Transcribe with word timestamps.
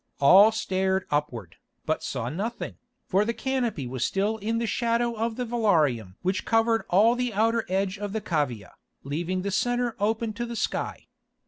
All 0.19 0.51
stared 0.51 1.05
upward, 1.11 1.57
but 1.85 2.01
saw 2.01 2.27
nothing, 2.27 2.77
for 3.05 3.23
the 3.23 3.35
canopy 3.35 3.85
was 3.85 4.03
still 4.03 4.37
in 4.37 4.57
the 4.57 4.65
shadow 4.65 5.13
of 5.13 5.35
the 5.35 5.45
velarium 5.45 6.15
which 6.23 6.43
covered 6.43 6.85
all 6.89 7.13
the 7.13 7.35
outer 7.35 7.67
edge 7.69 7.99
of 7.99 8.11
the 8.11 8.19
cavea, 8.21 8.71
leaving 9.03 9.43
the 9.43 9.51
centre 9.51 9.95
open 9.99 10.33
to 10.33 10.47
the 10.47 10.55
sky. 10.55 11.05